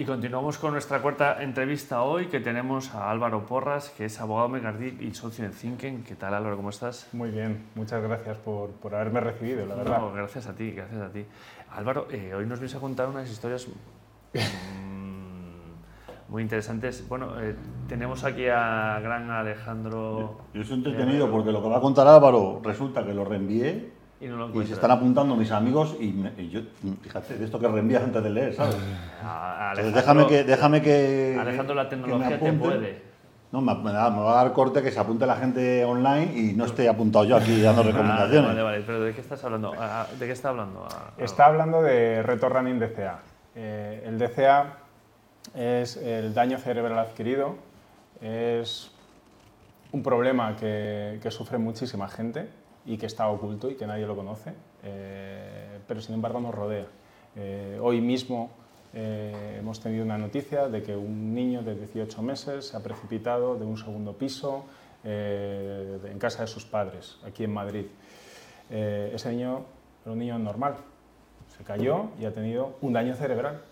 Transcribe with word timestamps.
Y 0.00 0.06
continuamos 0.06 0.56
con 0.56 0.72
nuestra 0.72 1.02
cuarta 1.02 1.42
entrevista 1.42 2.02
hoy, 2.04 2.28
que 2.28 2.40
tenemos 2.40 2.94
a 2.94 3.10
Álvaro 3.10 3.44
Porras, 3.44 3.90
que 3.90 4.06
es 4.06 4.18
abogado 4.18 4.48
megardí 4.48 4.96
y 4.98 5.12
socio 5.12 5.44
en 5.44 5.50
Thinken. 5.50 6.04
¿Qué 6.04 6.14
tal, 6.14 6.32
Álvaro? 6.32 6.56
¿Cómo 6.56 6.70
estás? 6.70 7.06
Muy 7.12 7.30
bien, 7.30 7.66
muchas 7.74 8.02
gracias 8.02 8.38
por, 8.38 8.70
por 8.70 8.94
haberme 8.94 9.20
recibido, 9.20 9.66
la 9.66 9.74
verdad. 9.74 9.98
No, 9.98 10.10
gracias 10.14 10.46
a 10.46 10.54
ti, 10.54 10.70
gracias 10.70 11.02
a 11.02 11.10
ti. 11.10 11.26
Álvaro, 11.72 12.08
eh, 12.10 12.32
hoy 12.34 12.46
nos 12.46 12.60
vienes 12.60 12.74
a 12.76 12.80
contar 12.80 13.10
unas 13.10 13.30
historias 13.30 13.68
mm, 13.68 14.40
muy 16.30 16.44
interesantes. 16.44 17.06
Bueno, 17.06 17.38
eh, 17.38 17.54
tenemos 17.86 18.24
aquí 18.24 18.46
a 18.46 19.00
gran 19.00 19.30
Alejandro... 19.30 20.40
Yo 20.54 20.64
soy 20.64 20.78
entretenido 20.78 21.30
porque 21.30 21.52
lo 21.52 21.62
que 21.62 21.68
va 21.68 21.76
a 21.76 21.82
contar 21.82 22.08
Álvaro 22.08 22.62
resulta 22.64 23.04
que 23.04 23.12
lo 23.12 23.26
reenvié 23.26 23.99
Y, 24.20 24.26
no 24.26 24.36
lo 24.48 24.62
y 24.62 24.66
se 24.66 24.74
están 24.74 24.90
apuntando 24.90 25.34
mis 25.34 25.50
amigos 25.50 25.96
y, 25.98 26.08
me- 26.12 26.32
y 26.36 26.50
yo, 26.50 26.60
fíjate, 27.02 27.38
de 27.38 27.44
esto 27.46 27.58
que 27.58 27.66
reenvías 27.68 28.02
antes 28.02 28.22
de 28.22 28.28
leer, 28.30 28.54
¿sabes? 28.54 28.76
A- 29.24 29.72
Entonces 29.78 29.94
Alejandro- 29.94 30.26
déjame 30.26 30.26
que, 30.26 30.44
déjame 30.44 30.82
que... 30.82 31.38
Alejandro, 31.40 31.74
la 31.74 31.88
tecnología 31.88 32.38
te 32.38 32.52
puede. 32.52 33.10
No, 33.52 33.60
me, 33.62 33.74
me 33.76 33.92
da- 33.92 34.10
me 34.10 34.20
va 34.20 34.38
a 34.38 34.44
dar 34.44 34.52
corte 34.52 34.82
que 34.82 34.92
se 34.92 35.00
apunte 35.00 35.24
la 35.26 35.36
gente 35.36 35.84
online 35.84 36.32
y 36.38 36.52
no 36.52 36.66
esté 36.66 36.88
apuntado 36.88 37.24
yo 37.24 37.36
aquí 37.36 37.60
dando 37.62 37.80
Ah, 37.80 37.84
recomendaciones. 37.84 38.46
vale, 38.50 38.62
vale, 38.62 38.82
pero 38.86 39.00
¿de 39.00 39.12
qué 39.14 39.20
estás 39.22 39.42
hablando? 39.42 39.72
Ah, 39.78 40.06
¿De 40.18 40.26
qué 40.26 40.32
está 40.32 40.50
hablando? 40.50 40.84
Ah, 40.88 40.96
ah, 41.08 41.10
Está 41.16 41.46
hablando 41.46 41.82
de 41.82 42.22
Reto 42.22 42.48
Running 42.48 42.78
DCA. 42.78 43.18
Eh, 43.56 44.04
el 44.06 44.18
DCA 44.18 44.76
es 45.54 45.96
el 45.96 46.32
daño 46.34 46.58
cerebral 46.58 46.98
adquirido, 46.98 47.56
es 48.20 48.92
un 49.92 50.02
problema 50.02 50.54
que, 50.56 51.18
que 51.22 51.30
sufre 51.30 51.58
muchísima 51.58 52.06
gente 52.06 52.48
y 52.86 52.96
que 52.96 53.06
está 53.06 53.28
oculto 53.28 53.70
y 53.70 53.74
que 53.74 53.86
nadie 53.86 54.06
lo 54.06 54.16
conoce, 54.16 54.52
eh, 54.82 55.78
pero 55.86 56.00
sin 56.00 56.14
embargo 56.14 56.40
nos 56.40 56.54
rodea. 56.54 56.86
Eh, 57.36 57.78
hoy 57.80 58.00
mismo 58.00 58.50
eh, 58.92 59.56
hemos 59.58 59.80
tenido 59.80 60.04
una 60.04 60.18
noticia 60.18 60.68
de 60.68 60.82
que 60.82 60.96
un 60.96 61.32
niño 61.32 61.62
de 61.62 61.76
18 61.76 62.22
meses 62.22 62.68
se 62.68 62.76
ha 62.76 62.80
precipitado 62.80 63.56
de 63.56 63.64
un 63.64 63.76
segundo 63.76 64.14
piso 64.14 64.64
eh, 65.04 65.98
en 66.04 66.18
casa 66.18 66.42
de 66.42 66.48
sus 66.48 66.64
padres, 66.64 67.18
aquí 67.24 67.44
en 67.44 67.52
Madrid. 67.52 67.86
Eh, 68.68 69.12
ese 69.14 69.30
niño 69.30 69.64
era 70.02 70.12
un 70.12 70.18
niño 70.18 70.38
normal, 70.38 70.74
se 71.56 71.62
cayó 71.62 72.08
y 72.18 72.24
ha 72.24 72.32
tenido 72.32 72.76
un 72.80 72.92
daño 72.92 73.14
cerebral. 73.14 73.62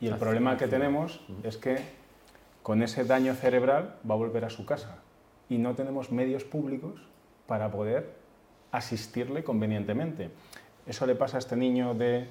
Y 0.00 0.08
el 0.08 0.16
problema 0.16 0.56
que 0.56 0.66
tenemos 0.66 1.20
es 1.44 1.56
que 1.56 1.78
con 2.62 2.82
ese 2.82 3.04
daño 3.04 3.34
cerebral 3.34 3.94
va 4.08 4.14
a 4.14 4.18
volver 4.18 4.44
a 4.44 4.50
su 4.50 4.66
casa 4.66 4.98
y 5.48 5.58
no 5.58 5.74
tenemos 5.74 6.10
medios 6.10 6.44
públicos 6.44 7.00
para 7.46 7.70
poder 7.70 8.12
asistirle 8.74 9.44
convenientemente. 9.44 10.30
Eso 10.86 11.06
le 11.06 11.14
pasa 11.14 11.36
a 11.36 11.40
este 11.40 11.56
niño 11.56 11.94
de 11.94 12.26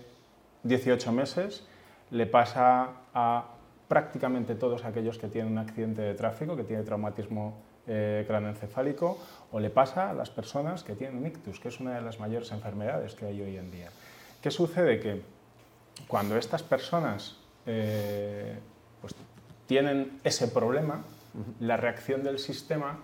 18 0.64 1.12
meses, 1.14 1.66
le 2.12 2.26
pasa 2.28 2.90
a 3.14 3.48
prácticamente 3.88 4.56
todos 4.56 4.84
aquellos 4.84 5.18
que 5.18 5.28
tienen 5.28 5.54
un 5.54 5.58
accidente 5.58 6.02
de 6.02 6.14
tráfico, 6.14 6.56
que 6.58 6.64
tienen 6.64 6.86
traumatismo 6.86 7.56
eh, 7.88 8.26
craneoencefálico, 8.28 9.18
o 9.52 9.60
le 9.60 9.70
pasa 9.70 10.10
a 10.10 10.14
las 10.14 10.30
personas 10.30 10.84
que 10.84 10.96
tienen 10.96 11.18
un 11.18 11.28
ictus, 11.28 11.62
que 11.62 11.70
es 11.70 11.80
una 11.80 11.96
de 11.96 12.02
las 12.02 12.20
mayores 12.20 12.52
enfermedades 12.52 13.16
que 13.16 13.26
hay 13.26 13.42
hoy 13.42 13.58
en 13.58 13.72
día. 13.72 13.90
¿Qué 14.42 14.52
sucede? 14.52 15.00
Que 15.00 15.22
cuando 16.08 16.36
estas 16.36 16.62
personas 16.62 17.38
eh, 17.66 18.60
pues, 19.00 19.16
tienen 19.66 20.20
ese 20.26 20.50
problema, 20.50 21.04
la 21.62 21.78
reacción 21.78 22.22
del 22.22 22.38
sistema 22.38 23.00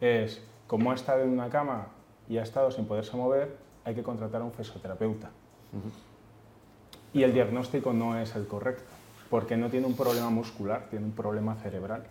es, 0.00 0.42
como 0.66 0.90
ha 0.90 0.94
estado 0.96 1.22
en 1.22 1.30
una 1.30 1.48
cama 1.48 1.88
y 2.28 2.38
ha 2.38 2.42
estado 2.42 2.70
sin 2.70 2.86
poderse 2.86 3.16
mover, 3.16 3.56
hay 3.84 3.94
que 3.94 4.02
contratar 4.02 4.42
a 4.42 4.44
un 4.44 4.52
fisioterapeuta. 4.52 5.30
Y 7.12 7.22
el 7.22 7.32
diagnóstico 7.32 7.92
no 7.92 8.18
es 8.18 8.34
el 8.36 8.46
correcto, 8.46 8.84
porque 9.30 9.56
no 9.56 9.70
tiene 9.70 9.86
un 9.86 9.96
problema 9.96 10.30
muscular, 10.30 10.86
tiene 10.90 11.06
un 11.06 11.12
problema 11.12 11.54
cerebral. 11.56 12.04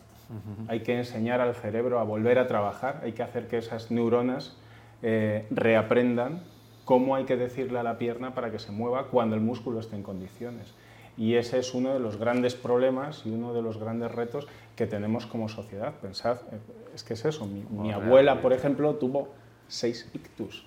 Hay 0.68 0.80
que 0.82 0.98
enseñar 0.98 1.42
al 1.42 1.54
cerebro 1.54 2.00
a 2.00 2.04
volver 2.04 2.40
a 2.40 2.48
trabajar, 2.48 3.02
hay 3.04 3.14
que 3.14 3.22
hacer 3.22 3.48
que 3.48 3.60
esas 3.60 3.92
neuronas 3.92 4.58
eh, 5.04 5.46
reaprendan 5.52 6.42
cómo 6.86 7.16
hay 7.16 7.26
que 7.26 7.36
decirle 7.36 7.80
a 7.80 7.84
la 7.84 7.98
pierna 7.98 8.34
para 8.34 8.52
que 8.52 8.60
se 8.60 8.72
mueva 8.72 9.08
cuando 9.08 9.36
el 9.36 9.42
músculo 9.42 9.80
esté 9.80 9.96
en 9.96 10.04
condiciones. 10.04 10.74
Y 11.18 11.36
ese 11.36 11.60
es 11.60 11.74
uno 11.74 11.94
de 11.94 12.00
los 12.00 12.18
grandes 12.18 12.56
problemas 12.56 13.24
y 13.26 13.30
uno 13.30 13.54
de 13.54 13.62
los 13.62 13.78
grandes 13.78 14.12
retos 14.12 14.48
que 14.76 14.86
tenemos 14.86 15.26
como 15.26 15.48
sociedad. 15.48 15.94
Pensad, 16.02 16.38
eh, 16.52 16.60
es 16.94 17.04
que 17.04 17.14
es 17.14 17.26
eso, 17.26 17.46
mi, 17.46 17.92
abuela, 17.92 18.42
por 18.42 18.54
ejemplo, 18.54 18.96
tuvo 18.96 19.30
seis 19.68 20.10
ictus 20.14 20.66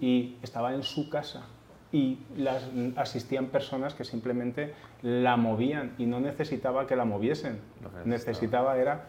y 0.00 0.36
estaba 0.42 0.74
en 0.74 0.82
su 0.82 1.08
casa 1.08 1.46
y 1.92 2.18
las 2.36 2.64
asistían 2.96 3.46
personas 3.46 3.94
que 3.94 4.04
simplemente 4.04 4.74
la 5.02 5.36
movían 5.36 5.94
y 5.98 6.06
no 6.06 6.20
necesitaba 6.20 6.86
que 6.86 6.96
la 6.96 7.04
moviesen, 7.04 7.60
necesitaba 8.04 8.76
era 8.76 9.06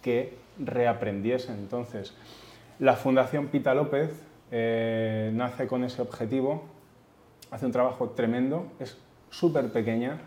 que 0.00 0.36
reaprendiesen. 0.58 1.56
Entonces, 1.56 2.14
la 2.78 2.94
Fundación 2.94 3.48
Pita 3.48 3.74
López 3.74 4.10
eh, 4.50 5.32
nace 5.34 5.66
con 5.66 5.84
ese 5.84 6.02
objetivo, 6.02 6.64
hace 7.50 7.66
un 7.66 7.72
trabajo 7.72 8.10
tremendo, 8.10 8.72
es 8.78 8.96
súper 9.30 9.72
pequeña, 9.72 10.18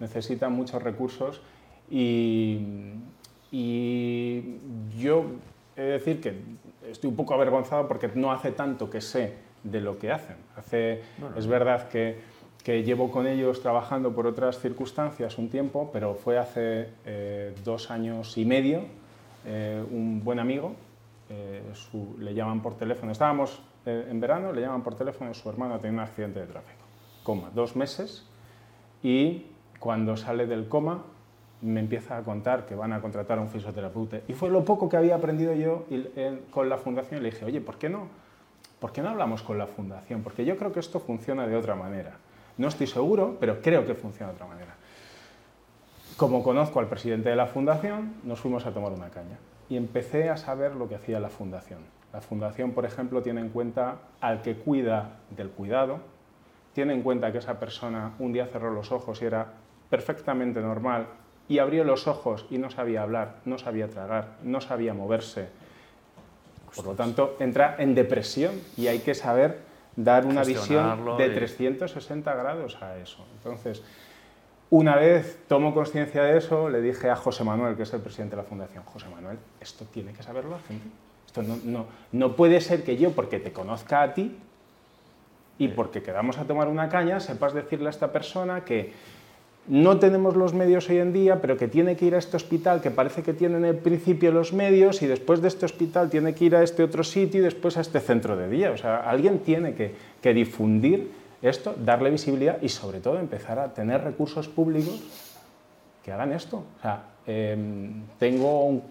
necesita 0.00 0.48
muchos 0.48 0.82
recursos 0.82 1.40
y, 1.90 2.60
y 3.52 4.58
yo 4.98 5.26
he 5.76 5.82
de 5.82 5.92
decir 5.92 6.20
que 6.20 6.34
estoy 6.90 7.10
un 7.10 7.16
poco 7.16 7.34
avergonzado 7.34 7.86
porque 7.88 8.10
no 8.14 8.32
hace 8.32 8.52
tanto 8.52 8.88
que 8.90 9.00
sé 9.00 9.34
de 9.62 9.80
lo 9.80 9.98
que 9.98 10.10
hacen. 10.12 10.36
Hace, 10.56 11.02
Bueno. 11.18 11.36
es 11.36 11.46
verdad 11.46 11.88
que, 11.88 12.18
que 12.64 12.82
llevo 12.82 13.10
con 13.10 13.26
ellos 13.26 13.60
trabajando 13.62 14.14
por 14.14 14.26
otras 14.26 14.58
circunstancias 14.60 15.38
un 15.38 15.48
tiempo, 15.50 15.90
pero 15.92 16.14
fue 16.14 16.38
hace 16.38 16.88
eh, 17.04 17.54
dos 17.64 17.90
años 17.90 18.36
y 18.38 18.44
medio, 18.44 18.82
eh, 19.44 19.84
un 19.90 20.22
buen 20.24 20.38
amigo, 20.38 20.74
eh, 21.30 21.62
su- 21.74 22.16
le 22.20 22.34
llaman 22.34 22.62
por 22.62 22.76
teléfono, 22.76 23.12
estábamos 23.12 23.60
eh, 23.84 24.06
en 24.10 24.20
verano, 24.20 24.52
le 24.52 24.60
llaman 24.62 24.82
por 24.82 24.94
teléfono, 24.96 25.32
su 25.34 25.48
hermano 25.48 25.78
tenía 25.78 25.94
un 25.94 26.00
accidente 26.08 26.40
de 26.40 26.46
tráfico, 26.46 26.82
coma, 27.22 27.50
dos 27.54 27.76
meses, 27.76 28.24
y 29.02 29.46
cuando 29.78 30.16
sale 30.16 30.46
del 30.46 30.68
coma 30.68 31.04
me 31.62 31.80
empieza 31.80 32.16
a 32.18 32.22
contar 32.22 32.66
que 32.66 32.74
van 32.74 32.92
a 32.92 33.00
contratar 33.00 33.38
a 33.38 33.40
un 33.40 33.48
fisioterapeuta. 33.48 34.18
Y 34.28 34.34
fue 34.34 34.50
lo 34.50 34.64
poco 34.64 34.88
que 34.88 34.96
había 34.96 35.14
aprendido 35.16 35.54
yo 35.54 35.86
en- 35.90 36.42
con 36.50 36.68
la 36.68 36.76
fundación. 36.78 37.20
Y 37.20 37.22
le 37.24 37.30
dije, 37.30 37.44
oye, 37.44 37.60
¿por 37.60 37.76
qué 37.78 37.88
no? 37.88 38.08
¿Por 38.80 38.92
qué 38.92 39.00
no 39.02 39.08
hablamos 39.08 39.42
con 39.42 39.56
la 39.56 39.66
fundación? 39.66 40.22
Porque 40.22 40.44
yo 40.44 40.56
creo 40.58 40.72
que 40.72 40.80
esto 40.80 41.00
funciona 41.00 41.46
de 41.46 41.56
otra 41.56 41.74
manera. 41.74 42.12
No 42.58 42.68
estoy 42.68 42.86
seguro, 42.86 43.36
pero 43.40 43.60
creo 43.62 43.86
que 43.86 43.94
funciona 43.94 44.32
de 44.32 44.36
otra 44.36 44.46
manera. 44.46 44.74
Como 46.16 46.42
conozco 46.42 46.80
al 46.80 46.86
presidente 46.88 47.28
de 47.28 47.36
la 47.36 47.46
fundación, 47.46 48.14
nos 48.24 48.40
fuimos 48.40 48.64
a 48.66 48.72
tomar 48.72 48.92
una 48.92 49.08
caña 49.10 49.38
y 49.68 49.76
empecé 49.76 50.30
a 50.30 50.36
saber 50.36 50.74
lo 50.74 50.88
que 50.88 50.94
hacía 50.94 51.20
la 51.20 51.28
fundación. 51.28 51.80
La 52.12 52.20
fundación, 52.20 52.72
por 52.72 52.84
ejemplo, 52.86 53.22
tiene 53.22 53.40
en 53.42 53.50
cuenta 53.50 53.96
al 54.20 54.40
que 54.40 54.54
cuida 54.56 55.16
del 55.36 55.50
cuidado, 55.50 55.98
tiene 56.72 56.94
en 56.94 57.02
cuenta 57.02 57.32
que 57.32 57.38
esa 57.38 57.58
persona 57.58 58.12
un 58.18 58.32
día 58.32 58.46
cerró 58.46 58.70
los 58.72 58.92
ojos 58.92 59.20
y 59.20 59.26
era 59.26 59.46
perfectamente 59.90 60.60
normal 60.60 61.06
y 61.48 61.58
abrió 61.58 61.84
los 61.84 62.06
ojos 62.08 62.46
y 62.50 62.58
no 62.58 62.70
sabía 62.70 63.02
hablar, 63.02 63.36
no 63.44 63.58
sabía 63.58 63.88
tragar, 63.88 64.36
no 64.42 64.60
sabía 64.60 64.94
moverse. 64.94 65.48
Por 66.74 66.84
lo 66.86 66.94
tanto, 66.94 67.36
entra 67.40 67.76
en 67.78 67.94
depresión 67.94 68.52
y 68.76 68.88
hay 68.88 68.98
que 68.98 69.14
saber 69.14 69.60
dar 69.94 70.26
una 70.26 70.42
visión 70.42 71.16
de 71.16 71.26
y- 71.28 71.34
360 71.34 72.34
grados 72.34 72.76
a 72.82 72.98
eso. 72.98 73.24
Entonces, 73.38 73.82
una 74.68 74.96
vez 74.96 75.38
tomo 75.48 75.72
conciencia 75.72 76.22
de 76.24 76.36
eso, 76.36 76.68
le 76.68 76.80
dije 76.80 77.08
a 77.08 77.16
José 77.16 77.44
Manuel, 77.44 77.76
que 77.76 77.84
es 77.84 77.92
el 77.94 78.00
presidente 78.00 78.36
de 78.36 78.42
la 78.42 78.48
fundación, 78.48 78.82
José 78.84 79.08
Manuel, 79.08 79.38
esto 79.60 79.86
tiene 79.86 80.12
que 80.12 80.22
saberlo 80.22 80.50
la 80.50 80.58
gente. 80.58 80.86
Esto 81.26 81.42
no, 81.42 81.56
no, 81.64 81.86
no 82.12 82.36
puede 82.36 82.60
ser 82.60 82.82
que 82.82 82.96
yo, 82.96 83.12
porque 83.12 83.38
te 83.38 83.52
conozca 83.52 84.02
a 84.02 84.12
ti 84.12 84.36
y 85.58 85.68
porque 85.68 86.02
quedamos 86.02 86.36
a 86.38 86.44
tomar 86.44 86.68
una 86.68 86.88
caña, 86.88 87.20
sepas 87.20 87.54
decirle 87.54 87.86
a 87.86 87.90
esta 87.90 88.12
persona 88.12 88.64
que 88.64 88.92
no 89.68 89.98
tenemos 89.98 90.36
los 90.36 90.54
medios 90.54 90.88
hoy 90.88 90.98
en 90.98 91.12
día, 91.12 91.40
pero 91.40 91.56
que 91.56 91.66
tiene 91.68 91.96
que 91.96 92.06
ir 92.06 92.14
a 92.14 92.18
este 92.18 92.36
hospital, 92.36 92.80
que 92.80 92.90
parece 92.90 93.22
que 93.22 93.32
tiene 93.32 93.56
en 93.56 93.64
el 93.64 93.76
principio 93.76 94.30
los 94.32 94.52
medios, 94.52 95.02
y 95.02 95.06
después 95.06 95.42
de 95.42 95.48
este 95.48 95.66
hospital 95.66 96.08
tiene 96.10 96.34
que 96.34 96.44
ir 96.44 96.54
a 96.56 96.62
este 96.62 96.82
otro 96.82 97.02
sitio 97.02 97.40
y 97.40 97.44
después 97.44 97.76
a 97.76 97.80
este 97.80 98.00
centro 98.00 98.36
de 98.36 98.48
día. 98.48 98.70
O 98.70 98.76
sea, 98.76 98.98
alguien 98.98 99.40
tiene 99.40 99.74
que, 99.74 99.94
que 100.22 100.32
difundir 100.34 101.10
esto, 101.42 101.74
darle 101.84 102.10
visibilidad 102.10 102.58
y 102.62 102.68
sobre 102.68 103.00
todo 103.00 103.18
empezar 103.18 103.58
a 103.58 103.74
tener 103.74 104.02
recursos 104.04 104.48
públicos 104.48 105.00
que 106.04 106.12
hagan 106.12 106.32
esto. 106.32 106.58
O 106.78 106.82
sea, 106.82 107.02
eh, 107.26 107.56
tengo 108.18 108.64
un- 108.66 108.82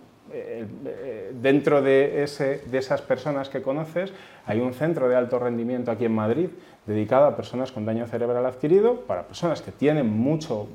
dentro 1.42 1.82
de, 1.82 2.24
ese- 2.24 2.62
de 2.66 2.78
esas 2.78 3.02
personas 3.02 3.50
que 3.50 3.62
conoces, 3.62 4.12
hay 4.46 4.60
un 4.60 4.74
centro 4.74 5.08
de 5.10 5.16
alto 5.16 5.40
rendimiento 5.40 5.92
aquí 5.92 6.06
en 6.06 6.14
Madrid 6.16 6.50
dedicado 6.86 7.26
a 7.26 7.36
personas 7.36 7.72
con 7.72 7.86
daño 7.86 8.06
cerebral 8.08 8.46
adquirido, 8.46 9.02
para 9.02 9.24
personas 9.24 9.62
que 9.62 9.72
tienen 9.72 10.08
mucho 10.08 10.68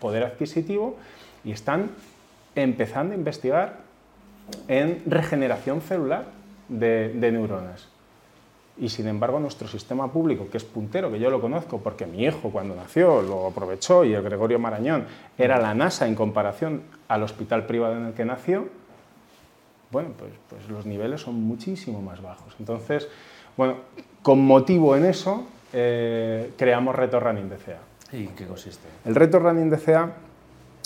poder 0.00 0.22
adquisitivo 0.24 0.96
y 1.44 1.52
están 1.52 1.90
empezando 2.54 3.14
a 3.14 3.16
investigar 3.16 3.78
en 4.68 5.02
regeneración 5.06 5.80
celular 5.80 6.24
de, 6.68 7.08
de 7.14 7.32
neuronas. 7.32 7.88
y 8.78 8.88
sin 8.90 9.08
embargo 9.08 9.40
nuestro 9.40 9.66
sistema 9.68 10.12
público, 10.12 10.48
que 10.50 10.58
es 10.58 10.64
puntero, 10.64 11.10
que 11.10 11.18
yo 11.18 11.30
lo 11.30 11.40
conozco 11.40 11.78
porque 11.80 12.06
mi 12.06 12.22
hijo 12.24 12.50
cuando 12.50 12.74
nació 12.76 13.22
lo 13.22 13.46
aprovechó 13.46 14.04
y 14.04 14.12
el 14.14 14.22
Gregorio 14.22 14.58
Marañón 14.58 15.06
era 15.38 15.58
la 15.58 15.74
NASA 15.74 16.06
en 16.06 16.14
comparación 16.14 16.82
al 17.08 17.22
hospital 17.22 17.66
privado 17.66 17.96
en 17.96 18.04
el 18.06 18.12
que 18.12 18.24
nació, 18.24 18.68
bueno, 19.90 20.10
pues, 20.16 20.32
pues 20.48 20.68
los 20.68 20.86
niveles 20.86 21.20
son 21.20 21.34
muchísimo 21.42 22.02
más 22.02 22.22
bajos. 22.22 22.54
Entonces, 22.58 23.08
bueno, 23.56 23.76
con 24.22 24.44
motivo 24.44 24.96
en 24.96 25.04
eso, 25.04 25.46
eh, 25.72 26.52
creamos 26.56 26.94
Reto 26.94 27.20
Running 27.20 27.48
DCA. 27.48 27.78
¿Y 28.12 28.26
qué 28.28 28.46
consiste? 28.46 28.88
El 29.04 29.14
Reto 29.14 29.38
Running 29.38 29.70
DCA 29.70 30.12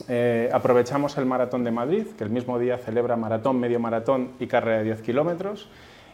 eh, 0.09 0.49
aprovechamos 0.53 1.17
el 1.19 1.27
Maratón 1.27 1.65
de 1.65 1.71
Madrid, 1.71 2.07
que 2.17 2.25
el 2.25 2.31
mismo 2.31 2.59
día 2.59 2.79
celebra 2.79 3.17
maratón, 3.17 3.59
medio 3.61 3.81
maratón 3.81 4.31
y 4.39 4.47
carrera 4.47 4.79
de 4.79 4.85
10 4.85 5.03
kilómetros, 5.03 5.69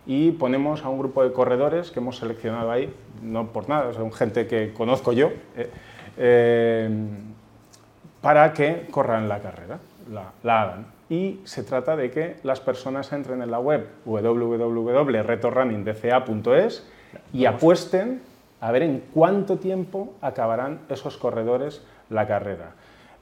y 0.06 0.32
ponemos 0.32 0.84
a 0.84 0.88
un 0.88 0.98
grupo 0.98 1.24
de 1.24 1.32
corredores 1.32 1.90
que 1.90 2.00
hemos 2.00 2.18
seleccionado 2.18 2.70
ahí, 2.70 2.92
no 3.22 3.52
por 3.52 3.68
nada, 3.68 3.92
son 3.92 4.12
gente 4.12 4.46
que 4.46 4.72
conozco 4.72 5.12
yo, 5.12 5.30
eh, 5.56 5.70
eh, 6.16 6.90
para 8.20 8.52
que 8.52 8.86
corran 8.90 9.28
la 9.28 9.40
carrera, 9.40 9.78
la, 10.10 10.32
hagan. 10.62 10.86
Y 11.08 11.40
se 11.44 11.62
trata 11.62 11.94
de 11.96 12.10
que 12.10 12.36
las 12.42 12.60
personas 12.60 13.10
entren 13.12 13.40
en 13.42 13.50
la 13.50 13.60
web 13.60 13.86
www.retorunningdca.es 14.04 16.86
y 17.32 17.46
apuesten 17.46 18.20
a 18.60 18.72
ver 18.72 18.82
en 18.82 19.02
cuánto 19.12 19.58
tiempo 19.58 20.14
acabarán 20.20 20.80
esos 20.88 21.16
corredores 21.16 21.82
la 22.10 22.26
carrera. 22.26 22.72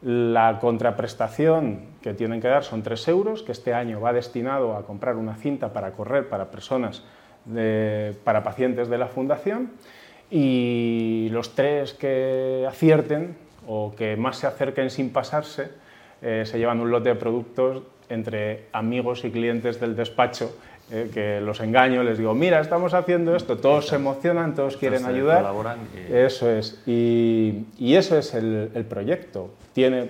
La 0.02 0.58
contraprestación 0.60 1.82
que 2.02 2.14
tienen 2.14 2.40
que 2.40 2.48
dar 2.48 2.64
son 2.64 2.82
3 2.82 3.08
euros, 3.08 3.42
que 3.42 3.52
este 3.52 3.72
año 3.72 4.00
va 4.00 4.12
destinado 4.12 4.76
a 4.76 4.84
comprar 4.84 5.16
una 5.16 5.36
cinta 5.36 5.72
para 5.72 5.92
correr 5.92 6.28
para 6.28 6.50
personas, 6.50 7.04
para 8.25 8.42
pacientes 8.42 8.88
de 8.88 8.98
la 8.98 9.06
fundación. 9.08 9.70
Y 10.31 11.28
los 11.31 11.54
tres 11.54 11.94
que 11.94 12.66
acierten 12.69 13.36
o 13.66 13.94
que 13.96 14.16
más 14.16 14.38
se 14.38 14.46
acerquen 14.46 14.90
sin 14.90 15.10
pasarse, 15.10 15.70
eh, 16.25 16.44
se 16.47 16.59
llevan 16.59 16.81
un 16.81 16.91
lote 16.91 17.11
de 17.11 17.15
productos 17.17 17.82
entre 18.09 18.65
amigos 18.73 19.25
y 19.25 19.31
clientes 19.31 19.79
del 19.79 19.94
despacho 19.94 20.56
eh, 20.91 21.11
que 21.12 21.41
los 21.41 21.61
engaño, 21.61 22.03
les 22.03 22.19
digo, 22.19 22.35
mira, 22.35 22.61
estamos 22.61 22.93
haciendo 22.94 23.37
esto, 23.37 23.59
todos 23.59 23.88
se 23.88 23.97
emocionan, 23.97 24.55
todos 24.55 24.76
quieren 24.76 25.05
ayudar. 25.05 25.47
Eso 26.11 26.50
es, 26.50 26.82
y, 26.87 27.65
eso 27.79 28.19
es 28.19 28.35
el, 28.35 28.87
proyecto. 28.88 29.50
Tiene 29.73 30.09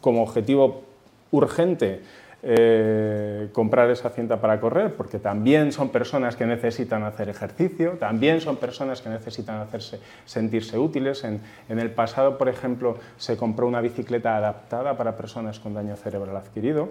como 0.00 0.22
objetivo 0.22 0.84
urgente 1.30 2.00
eh, 2.46 3.48
comprar 3.54 3.88
esa 3.88 4.10
cinta 4.10 4.38
para 4.38 4.60
correr, 4.60 4.94
porque 4.96 5.18
también 5.18 5.72
son 5.72 5.88
personas 5.88 6.36
que 6.36 6.44
necesitan 6.44 7.02
hacer 7.04 7.30
ejercicio, 7.30 7.92
también 7.92 8.42
son 8.42 8.58
personas 8.58 9.00
que 9.00 9.08
necesitan 9.08 9.62
hacerse, 9.62 9.98
sentirse 10.26 10.76
útiles. 10.76 11.24
En, 11.24 11.40
el 11.70 11.90
pasado, 11.92 12.36
por 12.36 12.50
ejemplo, 12.50 12.98
se 13.16 13.38
compró 13.38 13.66
una 13.66 13.80
bicicleta 13.80 14.36
adaptada 14.36 14.94
para 14.98 15.16
personas 15.16 15.58
con 15.58 15.72
daño 15.72 15.96
cerebral 15.96 16.36
adquirido. 16.36 16.90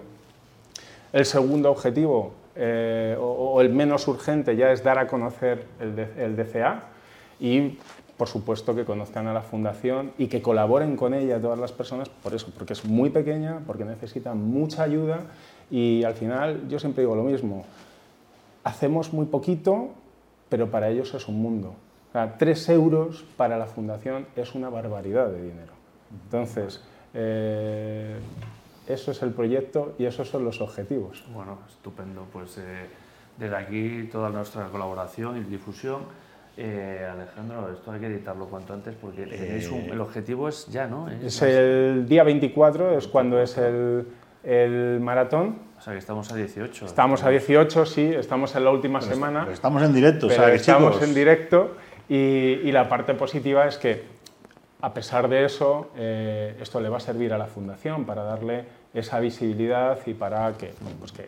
El 1.12 1.24
segundo 1.24 1.70
objetivo 1.70 2.34
eh, 2.56 3.16
o, 3.20 3.60
el 3.60 3.68
menos 3.68 4.08
urgente 4.08 4.56
ya 4.56 4.72
es 4.72 4.82
dar 4.82 4.98
a 4.98 5.06
conocer 5.06 5.66
el, 5.78 6.34
DCA 6.34 6.80
y, 7.38 7.78
por 8.16 8.28
supuesto, 8.28 8.74
que 8.74 8.84
conozcan 8.84 9.26
a 9.26 9.34
la 9.34 9.42
Fundación 9.42 10.12
y 10.18 10.28
que 10.28 10.40
colaboren 10.40 10.96
con 10.96 11.14
ella 11.14 11.40
todas 11.40 11.58
las 11.58 11.72
personas, 11.72 12.08
por 12.08 12.34
eso, 12.34 12.50
porque 12.56 12.72
es 12.72 12.84
muy 12.84 13.10
pequeña, 13.10 13.60
porque 13.66 13.84
necesita 13.84 14.34
mucha 14.34 14.82
ayuda 14.82 15.20
y 15.70 16.04
al 16.04 16.14
final 16.14 16.68
yo 16.68 16.78
siempre 16.78 17.02
digo 17.02 17.16
lo 17.16 17.24
mismo, 17.24 17.64
hacemos 18.62 19.12
muy 19.12 19.26
poquito, 19.26 19.90
pero 20.48 20.70
para 20.70 20.88
ellos 20.88 21.12
es 21.14 21.28
un 21.28 21.40
mundo. 21.40 21.74
tres 22.38 22.68
euros 22.68 23.24
para 23.36 23.58
la 23.58 23.66
Fundación 23.66 24.26
es 24.36 24.54
una 24.54 24.68
barbaridad 24.68 25.28
de 25.28 25.42
dinero. 25.42 25.72
Entonces, 26.24 26.80
eh, 27.12 28.16
eso 28.86 29.10
es 29.10 29.22
el 29.22 29.30
proyecto 29.32 29.94
y 29.98 30.04
esos 30.04 30.28
son 30.28 30.44
los 30.44 30.60
objetivos. 30.60 31.24
Bueno, 31.32 31.58
estupendo. 31.68 32.26
Pues 32.32 32.58
eh, 32.58 32.86
desde 33.38 33.56
aquí 33.56 34.08
toda 34.10 34.30
nuestra 34.30 34.68
colaboración 34.68 35.38
y 35.38 35.40
difusión. 35.40 36.02
Eh, 36.56 37.08
Alejandro, 37.10 37.72
esto 37.72 37.90
hay 37.90 38.00
que 38.00 38.06
editarlo 38.06 38.46
cuanto 38.46 38.74
antes 38.74 38.94
porque 39.00 39.24
eh, 39.28 39.68
el 39.90 40.00
objetivo 40.00 40.48
es 40.48 40.66
ya, 40.66 40.86
¿no? 40.86 41.08
Es, 41.10 41.42
el 41.42 42.06
día 42.08 42.22
24, 42.22 42.96
es 42.96 43.08
cuando 43.08 43.40
es 43.40 43.58
el, 43.58 44.06
el, 44.44 45.00
maratón. 45.00 45.58
O 45.76 45.80
sea 45.80 45.92
que 45.94 45.98
estamos 45.98 46.30
a 46.30 46.36
18. 46.36 46.86
Estamos 46.86 47.24
a 47.24 47.30
18, 47.30 47.86
sí, 47.86 48.02
estamos 48.02 48.54
en 48.54 48.64
la 48.64 48.70
última 48.70 49.00
semana. 49.00 49.48
estamos 49.52 49.82
en 49.82 49.92
directo, 49.92 50.28
pero 50.28 50.42
o 50.42 50.46
sea, 50.46 50.54
Estamos 50.54 51.02
en 51.02 51.12
directo 51.12 51.76
y, 52.08 52.16
y 52.16 52.70
la 52.70 52.88
parte 52.88 53.14
positiva 53.14 53.66
es 53.66 53.76
que 53.76 54.13
a 54.84 54.92
pesar 54.92 55.28
de 55.28 55.46
eso, 55.46 55.92
eh, 55.96 56.58
esto 56.60 56.78
le 56.78 56.90
va 56.90 56.98
a 56.98 57.00
servir 57.00 57.32
a 57.32 57.38
la 57.38 57.46
Fundación 57.46 58.04
para 58.04 58.22
darle 58.22 58.66
esa 58.92 59.18
visibilidad 59.18 59.98
y 60.04 60.12
para 60.12 60.52
que, 60.58 60.74
pues 60.98 61.10
que 61.10 61.26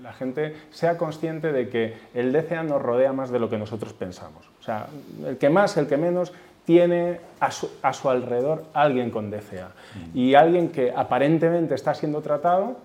la 0.00 0.12
gente 0.12 0.54
sea 0.70 0.96
consciente 0.96 1.50
de 1.50 1.68
que 1.68 1.96
el 2.14 2.32
DCA 2.32 2.62
nos 2.62 2.80
rodea 2.80 3.12
más 3.12 3.30
de 3.30 3.40
lo 3.40 3.50
que 3.50 3.58
nosotros 3.58 3.92
pensamos. 3.94 4.48
O 4.60 4.62
sea, 4.62 4.86
el 5.26 5.38
que 5.38 5.50
más, 5.50 5.76
el 5.76 5.88
que 5.88 5.96
menos, 5.96 6.32
tiene 6.64 7.18
a 7.40 7.50
su, 7.50 7.68
a 7.82 7.92
su 7.92 8.08
alrededor 8.08 8.66
alguien 8.72 9.10
con 9.10 9.28
DCA. 9.28 9.70
Mm. 10.12 10.16
Y 10.16 10.36
alguien 10.36 10.68
que 10.68 10.92
aparentemente 10.94 11.74
está 11.74 11.94
siendo 11.94 12.22
tratado, 12.22 12.76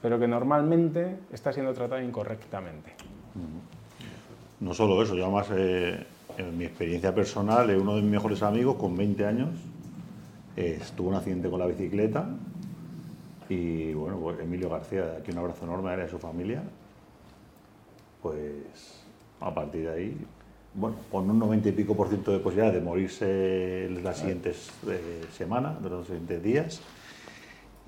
pero 0.00 0.20
que 0.20 0.28
normalmente 0.28 1.16
está 1.32 1.52
siendo 1.52 1.74
tratado 1.74 2.00
incorrectamente. 2.00 2.92
Mm. 3.34 4.64
No 4.64 4.74
solo 4.74 5.02
eso, 5.02 5.16
yo 5.16 5.24
además... 5.24 5.48
Eh 5.50 6.06
en 6.38 6.56
mi 6.56 6.64
experiencia 6.64 7.14
personal, 7.14 7.70
uno 7.76 7.96
de 7.96 8.02
mis 8.02 8.10
mejores 8.10 8.42
amigos, 8.42 8.76
con 8.76 8.96
20 8.96 9.26
años, 9.26 9.50
tuvo 10.96 11.10
un 11.10 11.14
accidente 11.14 11.48
con 11.48 11.58
la 11.58 11.66
bicicleta. 11.66 12.28
Y 13.48 13.92
bueno, 13.94 14.18
pues 14.18 14.38
Emilio 14.40 14.68
García, 14.68 15.16
aquí 15.18 15.32
un 15.32 15.38
abrazo 15.38 15.64
enorme 15.64 15.90
a 15.90 15.94
él 15.94 16.00
y 16.00 16.02
a 16.04 16.08
su 16.08 16.18
familia, 16.18 16.62
pues 18.22 19.02
a 19.40 19.52
partir 19.52 19.82
de 19.82 19.90
ahí, 19.90 20.16
bueno, 20.74 20.96
con 21.10 21.28
un 21.28 21.38
90 21.38 21.70
y 21.70 21.72
pico 21.72 21.96
por 21.96 22.08
ciento 22.08 22.30
de 22.30 22.38
posibilidad 22.38 22.72
de 22.72 22.80
morirse 22.80 23.90
las 24.04 24.18
siguientes 24.18 24.70
eh, 24.88 25.24
semanas, 25.32 25.82
de 25.82 25.90
los 25.90 26.06
siguientes 26.06 26.42
días. 26.42 26.80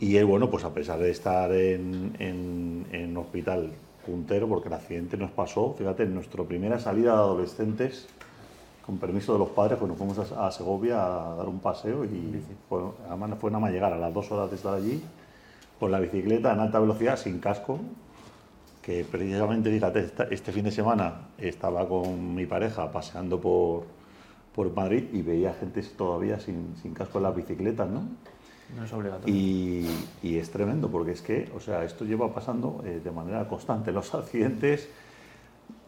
Y 0.00 0.16
él, 0.16 0.24
bueno, 0.24 0.50
pues 0.50 0.64
a 0.64 0.74
pesar 0.74 0.98
de 0.98 1.10
estar 1.10 1.52
en, 1.52 2.16
en, 2.18 2.86
en 2.90 3.16
hospital 3.16 3.70
puntero, 4.04 4.48
porque 4.48 4.66
el 4.66 4.74
accidente 4.74 5.16
nos 5.16 5.30
pasó, 5.30 5.74
fíjate, 5.78 6.02
en 6.02 6.14
nuestra 6.14 6.42
primera 6.42 6.80
salida 6.80 7.12
de 7.12 7.18
adolescentes 7.18 8.08
con 8.84 8.98
permiso 8.98 9.32
de 9.32 9.38
los 9.38 9.50
padres, 9.50 9.78
pues 9.78 9.88
nos 9.88 9.98
fuimos 9.98 10.18
a, 10.32 10.50
Segovia 10.50 10.96
a 10.96 11.34
dar 11.36 11.48
un 11.48 11.60
paseo 11.60 12.04
y 12.04 12.42
fue, 12.68 12.82
además 13.08 13.30
fue 13.40 13.50
nada 13.50 13.60
más 13.60 13.72
llegar 13.72 13.92
a 13.92 13.98
las 13.98 14.12
dos 14.12 14.30
horas 14.32 14.50
de 14.50 14.56
estar 14.56 14.74
allí 14.74 15.02
con 15.78 15.90
la 15.90 16.00
bicicleta 16.00 16.52
en 16.52 16.60
alta 16.60 16.78
velocidad 16.78 17.16
sin 17.16 17.38
casco, 17.40 17.78
que 18.82 19.04
precisamente, 19.04 19.70
fíjate, 19.70 20.10
este 20.30 20.52
fin 20.52 20.64
de 20.64 20.70
semana 20.70 21.28
estaba 21.38 21.88
con 21.88 22.34
mi 22.34 22.46
pareja 22.46 22.90
paseando 22.90 23.40
por, 23.40 23.84
por 24.54 24.72
Madrid 24.74 25.04
y 25.12 25.22
veía 25.22 25.54
gente 25.54 25.82
todavía 25.82 26.38
sin, 26.38 26.76
sin 26.80 26.94
casco 26.94 27.18
en 27.18 27.24
las 27.24 27.34
bicicletas, 27.34 27.88
¿no? 27.88 28.02
No 28.76 28.84
es 28.84 28.92
obligatorio. 28.92 29.34
Y, 29.34 29.86
y, 30.22 30.38
es 30.38 30.50
tremendo, 30.50 30.88
porque 30.88 31.12
es 31.12 31.20
que, 31.22 31.50
o 31.54 31.60
sea, 31.60 31.84
esto 31.84 32.04
lleva 32.04 32.32
pasando 32.32 32.82
eh, 32.86 33.00
de 33.02 33.10
manera 33.10 33.46
constante. 33.46 33.92
Los 33.92 34.14
accidentes 34.14 34.88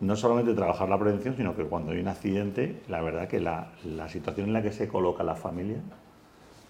no 0.04 0.16
solamente 0.16 0.54
trabajar 0.54 0.88
la 0.88 0.98
prevención, 0.98 1.36
sino 1.36 1.56
que 1.56 1.64
cuando 1.64 1.92
hay 1.92 2.00
un 2.00 2.08
accidente, 2.08 2.82
la 2.88 3.00
verdad 3.00 3.28
que 3.28 3.40
la, 3.40 3.72
situación 4.08 4.48
en 4.48 4.52
la 4.52 4.62
que 4.62 4.72
se 4.72 4.88
coloca 4.88 5.22
la 5.22 5.34
familia, 5.34 5.78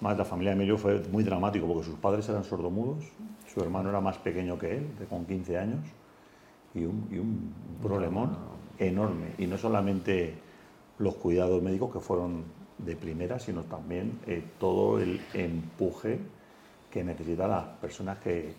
más 0.00 0.16
la 0.16 0.24
familia 0.24 0.50
de 0.50 0.56
Emilio 0.56 0.78
fue 0.78 1.02
muy 1.10 1.24
dramático 1.24 1.66
porque 1.66 1.84
sus 1.84 1.98
padres 1.98 2.28
eran 2.28 2.44
sordomudos, 2.44 3.04
su 3.52 3.60
hermano 3.60 3.90
era 3.90 4.00
más 4.00 4.18
pequeño 4.18 4.58
que 4.58 4.78
él, 4.78 4.86
con 5.08 5.24
15 5.24 5.58
años, 5.58 5.80
y 6.74 6.84
un, 6.84 7.08
y 7.10 7.82
problemón 7.82 8.36
enorme. 8.78 9.32
Y 9.38 9.46
no 9.46 9.58
solamente 9.58 10.34
los 10.98 11.14
cuidados 11.16 11.62
médicos 11.62 11.92
que 11.92 12.00
fueron 12.00 12.44
de 12.78 12.96
primera, 12.96 13.38
sino 13.38 13.62
también 13.62 14.18
eh, 14.26 14.42
todo 14.58 14.98
el 15.00 15.20
empuje 15.32 16.18
que 16.90 17.02
necesitan 17.02 17.50
las 17.50 17.64
personas 17.80 18.18
que, 18.18 18.54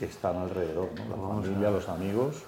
están 0.00 0.36
alrededor, 0.36 0.88
la 1.10 1.16
familia, 1.16 1.70
los 1.70 1.88
amigos. 1.88 2.44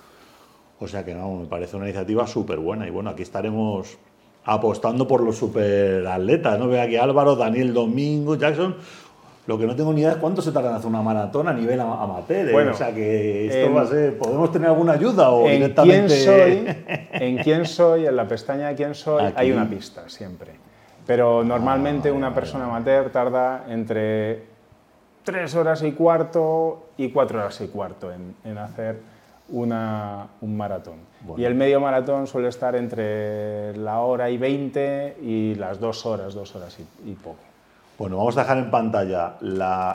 O 0.81 0.87
sea 0.87 1.05
que 1.05 1.15
no, 1.15 1.35
me 1.35 1.47
parece 1.47 1.77
una 1.77 1.87
iniciativa 1.87 2.27
súper 2.27 2.59
buena. 2.59 2.87
Y 2.87 2.91
bueno, 2.91 3.11
aquí 3.11 3.23
estaremos 3.23 3.99
apostando 4.45 5.07
por 5.07 5.23
los 5.23 5.37
superatletas, 5.37 6.59
¿no? 6.59 6.69
Ve 6.69 6.81
aquí 6.81 6.97
Álvaro, 6.97 7.37
Daniel 7.37 7.75
Domingo, 7.75 8.37
Jackson. 8.37 8.77
Lo 9.47 9.59
que 9.59 9.67
no 9.67 9.75
tengo 9.75 9.93
ni 9.93 10.03
idea 10.03 10.13
es 10.13 10.17
cuánto 10.19 10.43
se 10.43 10.53
tarda 10.53 10.71
en 10.71 10.77
hacer 10.77 10.89
una 10.89 11.01
maratón 11.01 11.49
a 11.49 11.55
nivel 11.55 11.81
amateur. 11.81 12.49
¿eh? 12.49 12.53
Bueno, 12.53 12.73
o 12.73 12.75
sea 12.75 12.95
que 12.95 13.47
esto 13.47 13.75
va 13.75 13.83
a 13.83 13.87
ser. 13.87 14.19
¿Podemos 14.19 14.53
tener 14.53 14.69
alguna 14.69 14.93
ayuda 14.93 15.31
o 15.31 15.47
en 15.47 15.57
directamente.? 15.57 16.07
Quién 16.07 16.25
soy, 16.25 16.77
en 17.13 17.39
quién 17.39 17.67
soy, 17.67 18.07
en 18.07 18.15
la 18.15 18.29
pestaña 18.29 18.69
de 18.69 18.75
quién 18.75 18.95
soy, 18.95 19.33
hay 19.35 19.51
una 19.51 19.69
pista 19.69 20.09
siempre. 20.09 20.53
Pero 21.07 21.43
normalmente 21.43 22.11
una 22.13 22.35
persona 22.35 22.67
amateur 22.67 23.11
tarda 23.11 23.65
entre 23.69 24.43
tres 25.25 25.55
horas 25.55 25.83
y 25.83 25.93
cuarto 25.93 26.89
y 26.99 27.09
cuatro 27.11 27.39
horas 27.39 27.59
y 27.63 27.69
cuarto 27.69 28.13
en, 28.13 28.35
en 28.45 28.59
hacer 28.59 29.01
una, 29.49 30.29
un 30.41 30.57
maratón. 30.57 30.97
Y 31.37 31.45
el 31.45 31.55
medio 31.55 31.81
maratón 31.81 32.27
suele 32.27 32.49
estar 32.49 32.75
entre 32.77 33.77
la 33.77 34.01
hora 34.01 34.31
y 34.31 34.39
20 34.39 35.19
y 35.23 35.55
las 35.55 35.81
dos 35.81 36.07
horas, 36.07 36.35
dos 36.35 36.55
horas 36.55 36.79
y, 37.05 37.13
poco. 37.13 37.41
Bueno, 37.99 38.17
vamos 38.17 38.37
a 38.37 38.43
dejar 38.43 38.59
en 38.59 38.71
pantalla 38.71 39.35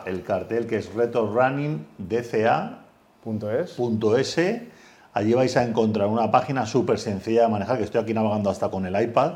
el 0.06 0.24
cartel 0.24 0.68
que 0.68 0.78
es 0.78 0.94
retorunning.dca.es. 0.94 3.80
Allí 5.16 5.34
vais 5.34 5.58
a 5.58 5.64
encontrar 5.64 6.08
una 6.08 6.32
página 6.32 6.66
súper 6.66 6.98
sencilla 6.98 7.44
de 7.44 7.50
manejar, 7.50 7.78
que 7.78 7.84
estoy 7.84 8.02
aquí 8.02 8.14
navegando 8.14 8.50
hasta 8.50 8.70
con 8.70 8.86
el 8.86 9.00
iPad. 9.00 9.34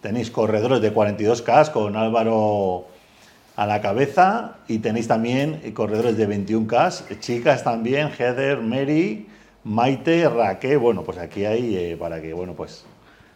Tenéis 0.00 0.30
corredores 0.30 0.80
de 0.80 0.94
42K 0.94 1.72
con 1.72 1.94
Álvaro 1.94 2.86
a 3.54 3.66
la 3.66 3.82
cabeza 3.82 4.54
y 4.66 4.78
tenéis 4.78 5.06
también 5.06 5.60
corredores 5.74 6.16
de 6.16 6.26
21K, 6.26 7.20
chicas 7.20 7.62
también, 7.62 8.08
Heather, 8.08 8.62
Mary, 8.62 9.28
Maite, 9.64 10.28
Raquel, 10.28 10.78
bueno, 10.78 11.02
pues 11.02 11.18
aquí 11.18 11.44
hay 11.44 11.76
eh, 11.76 11.96
para 11.98 12.20
que, 12.20 12.32
bueno, 12.32 12.54
pues 12.54 12.86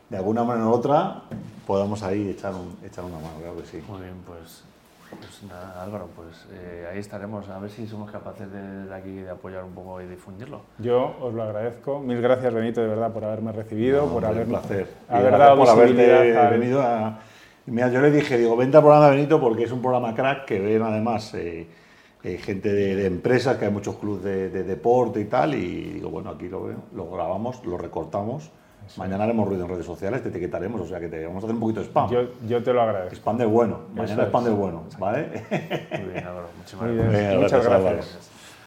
de 0.09 0.16
alguna 0.16 0.43
manera 0.43 0.69
u 0.69 0.73
otra 0.73 1.23
podamos 1.66 2.02
ahí 2.02 2.31
echar, 2.31 2.54
un, 2.54 2.78
echar 2.85 3.04
una 3.04 3.16
mano, 3.16 3.35
claro 3.40 3.57
que 3.59 3.66
sí. 3.66 3.83
Muy 3.87 4.00
bien, 4.00 4.14
pues, 4.26 4.64
pues 5.11 5.43
nada, 5.50 5.83
Álvaro, 5.83 6.09
pues 6.16 6.47
eh, 6.52 6.88
ahí 6.90 6.99
estaremos, 6.99 7.47
a 7.50 7.59
ver 7.59 7.71
si 7.71 7.87
somos 7.87 8.11
capaces 8.11 8.49
de, 8.50 8.95
aquí 8.95 9.11
de 9.11 9.31
apoyar 9.31 9.64
un 9.64 9.73
poco 9.73 10.00
y 10.00 10.07
difundirlo. 10.07 10.62
Yo 10.78 11.14
os 11.21 11.35
lo 11.35 11.43
agradezco, 11.43 12.00
mil 12.00 12.23
gracias 12.23 12.54
Benito, 12.54 12.81
de 12.81 12.88
verdad, 12.88 13.12
por 13.12 13.25
haberme 13.25 13.52
recibido, 13.52 14.07
por 14.07 14.25
haber, 14.25 14.47
placer. 14.47 14.88
haber 15.11 15.37
dado 15.37 15.59
por 15.59 15.69
haberte 15.69 16.33
venido 16.50 16.81
a... 16.81 17.19
Mira, 17.66 17.88
yo 17.88 18.00
le 18.00 18.11
dije, 18.11 18.38
digo, 18.38 18.57
vente 18.57 18.78
al 18.78 18.83
programa 18.83 19.11
Benito 19.11 19.40
porque 19.40 19.64
es 19.64 19.73
un 19.73 19.83
programa 19.83 20.14
crack 20.14 20.47
que 20.47 20.59
ven 20.59 20.83
además... 20.83 21.35
Eh, 21.35 21.66
eh, 22.25 22.38
gente 22.38 22.73
de, 22.73 23.07
empresas, 23.07 23.57
que 23.59 23.66
hay 23.66 23.71
muchos 23.71 23.97
clubes 23.97 24.25
de, 24.25 24.64
deporte 24.64 25.21
y 25.21 25.26
tal, 25.26 25.54
y 25.54 25.93
digo, 25.95 26.11
bueno, 26.11 26.31
aquí 26.31 26.49
lo, 26.49 26.69
lo 26.95 27.11
grabamos, 27.11 27.64
lo 27.64 27.76
recortamos. 27.76 28.50
Mañana 28.97 29.25
haremos 29.25 29.49
ruido 29.49 29.64
en 29.64 29.71
redes 29.71 29.87
sociales, 29.87 30.23
te 30.23 30.28
etiquetaremos, 30.28 30.81
o 30.81 30.87
sea 30.87 31.00
que 31.00 31.09
te 31.09 31.25
vamos 31.25 31.43
a 31.43 31.47
hacer 31.47 31.54
un 31.54 31.61
poquito 31.61 31.81
de 31.81 31.87
spam. 31.87 32.11
Yo, 32.11 32.23
yo 32.47 32.62
te 32.62 32.73
lo 32.73 32.83
agradezco. 32.83 33.16
Spam 33.16 33.38
de 33.38 33.47
bueno, 33.47 33.78
mañana 33.95 34.23
es 34.23 34.28
spam 34.28 34.45
de 34.45 34.50
bueno, 34.50 34.85
¿vale? 34.99 35.28
Muy 35.90 36.12
bien, 36.12 36.26
Álvaro, 36.26 36.49
muchísimas 36.57 36.95
gracias. 36.95 37.40
Muchas 37.40 37.64
gracias. 37.64 38.31